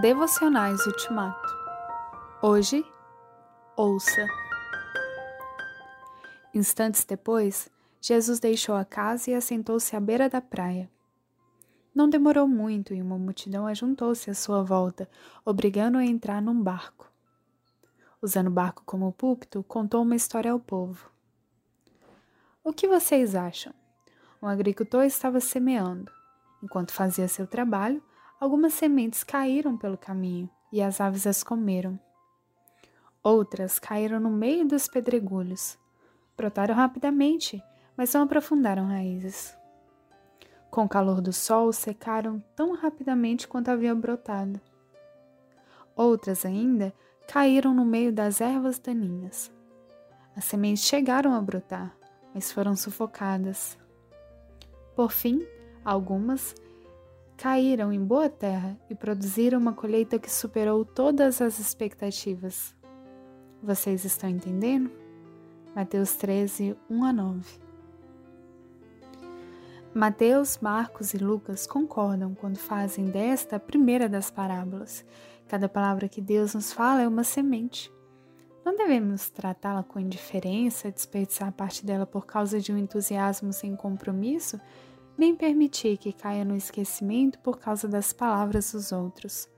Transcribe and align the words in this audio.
Devocionais 0.00 0.86
Ultimato. 0.86 1.54
Hoje, 2.40 2.82
ouça. 3.76 4.26
Instantes 6.54 7.04
depois, 7.04 7.70
Jesus 8.00 8.40
deixou 8.40 8.74
a 8.74 8.86
casa 8.86 9.30
e 9.30 9.34
assentou-se 9.34 9.94
à 9.94 10.00
beira 10.00 10.30
da 10.30 10.40
praia. 10.40 10.90
Não 11.94 12.08
demorou 12.08 12.48
muito 12.48 12.94
e 12.94 13.02
uma 13.02 13.18
multidão 13.18 13.66
ajuntou-se 13.66 14.30
à 14.30 14.34
sua 14.34 14.62
volta, 14.64 15.06
obrigando-o 15.44 16.00
a 16.00 16.06
entrar 16.06 16.40
num 16.40 16.60
barco. 16.60 17.12
Usando 18.22 18.46
o 18.46 18.50
barco 18.50 18.82
como 18.86 19.12
púlpito, 19.12 19.62
contou 19.62 20.02
uma 20.02 20.16
história 20.16 20.50
ao 20.50 20.58
povo. 20.58 21.10
O 22.64 22.72
que 22.72 22.88
vocês 22.88 23.34
acham? 23.34 23.74
Um 24.40 24.46
agricultor 24.46 25.04
estava 25.04 25.38
semeando. 25.38 26.10
Enquanto 26.62 26.92
fazia 26.92 27.28
seu 27.28 27.46
trabalho, 27.46 28.02
Algumas 28.42 28.74
sementes 28.74 29.22
caíram 29.22 29.76
pelo 29.76 29.96
caminho 29.96 30.50
e 30.72 30.82
as 30.82 31.00
aves 31.00 31.28
as 31.28 31.44
comeram. 31.44 31.96
Outras 33.22 33.78
caíram 33.78 34.18
no 34.18 34.30
meio 34.30 34.66
dos 34.66 34.88
pedregulhos. 34.88 35.78
Brotaram 36.36 36.74
rapidamente, 36.74 37.62
mas 37.96 38.12
não 38.12 38.22
aprofundaram 38.22 38.88
raízes. 38.88 39.56
Com 40.72 40.82
o 40.82 40.88
calor 40.88 41.20
do 41.20 41.32
sol, 41.32 41.72
secaram 41.72 42.42
tão 42.56 42.74
rapidamente 42.74 43.46
quanto 43.46 43.68
haviam 43.68 43.96
brotado. 43.96 44.60
Outras 45.94 46.44
ainda 46.44 46.92
caíram 47.28 47.72
no 47.72 47.84
meio 47.84 48.12
das 48.12 48.40
ervas 48.40 48.76
daninhas. 48.76 49.52
As 50.34 50.46
sementes 50.46 50.82
chegaram 50.82 51.32
a 51.32 51.40
brotar, 51.40 51.96
mas 52.34 52.50
foram 52.50 52.74
sufocadas. 52.74 53.78
Por 54.96 55.12
fim, 55.12 55.46
algumas 55.84 56.56
caíram 57.36 57.92
em 57.92 58.02
boa 58.02 58.28
terra 58.28 58.78
e 58.88 58.94
produziram 58.94 59.58
uma 59.58 59.72
colheita 59.72 60.18
que 60.18 60.30
superou 60.30 60.84
todas 60.84 61.40
as 61.40 61.58
expectativas. 61.58 62.74
Vocês 63.62 64.04
estão 64.04 64.28
entendendo? 64.28 64.90
Mateus 65.74 66.14
13, 66.16 66.76
1 66.90 67.04
a 67.04 67.12
9. 67.12 67.62
Mateus, 69.94 70.58
Marcos 70.58 71.12
e 71.12 71.18
Lucas 71.18 71.66
concordam 71.66 72.34
quando 72.34 72.56
fazem 72.56 73.06
desta 73.06 73.56
a 73.56 73.60
primeira 73.60 74.08
das 74.08 74.30
parábolas. 74.30 75.04
Cada 75.46 75.68
palavra 75.68 76.08
que 76.08 76.20
Deus 76.20 76.54
nos 76.54 76.72
fala 76.72 77.02
é 77.02 77.08
uma 77.08 77.24
semente. 77.24 77.92
Não 78.64 78.76
devemos 78.76 79.28
tratá-la 79.28 79.82
com 79.82 80.00
indiferença, 80.00 80.90
desperdiçar 80.90 81.52
parte 81.52 81.84
dela 81.84 82.06
por 82.06 82.24
causa 82.24 82.60
de 82.60 82.72
um 82.72 82.78
entusiasmo 82.78 83.52
sem 83.52 83.76
compromisso, 83.76 84.58
nem 85.22 85.36
permitir 85.36 85.98
que 85.98 86.12
caia 86.12 86.44
no 86.44 86.56
esquecimento 86.56 87.38
por 87.38 87.60
causa 87.60 87.86
das 87.86 88.12
palavras 88.12 88.72
dos 88.72 88.90
outros. 88.90 89.48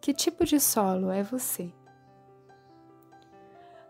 Que 0.00 0.12
tipo 0.12 0.44
de 0.44 0.58
solo 0.58 1.12
é 1.12 1.22
você? 1.22 1.72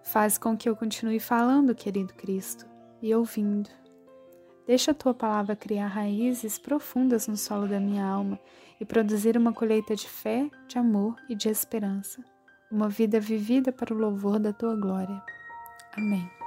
Faz 0.02 0.36
com 0.36 0.54
que 0.54 0.68
eu 0.68 0.76
continue 0.76 1.18
falando, 1.18 1.74
querido 1.74 2.12
Cristo, 2.12 2.66
e 3.00 3.14
ouvindo. 3.14 3.70
Deixa 4.66 4.90
a 4.90 4.94
tua 4.94 5.14
palavra 5.14 5.56
criar 5.56 5.86
raízes 5.86 6.58
profundas 6.58 7.26
no 7.28 7.36
solo 7.36 7.66
da 7.66 7.80
minha 7.80 8.04
alma 8.04 8.38
e 8.78 8.84
produzir 8.84 9.38
uma 9.38 9.54
colheita 9.54 9.96
de 9.96 10.06
fé, 10.06 10.50
de 10.68 10.78
amor 10.78 11.16
e 11.30 11.34
de 11.34 11.48
esperança. 11.48 12.22
Uma 12.70 12.90
vida 12.90 13.18
vivida 13.18 13.72
para 13.72 13.94
o 13.94 13.96
louvor 13.96 14.38
da 14.38 14.52
tua 14.52 14.76
glória. 14.76 15.22
Amém. 15.96 16.43